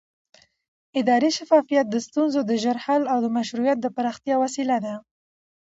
اداري 0.99 1.29
شفافیت 1.37 1.85
د 1.89 1.95
ستونزو 2.07 2.39
د 2.45 2.51
ژر 2.63 2.77
حل 2.85 3.03
او 3.13 3.17
مشروعیت 3.37 3.77
د 3.81 3.87
پراختیا 3.95 4.35
وسیله 4.43 4.77
ده 4.85 4.93